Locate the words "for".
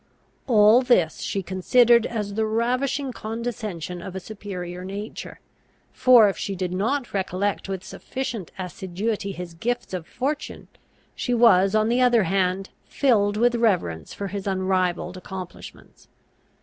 5.91-6.27, 14.11-14.29